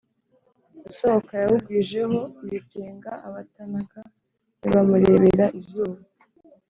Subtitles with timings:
[0.89, 4.01] Usohoka yawugwijeho ibitenga abatanaga
[4.59, 5.99] ntibamurebera izuba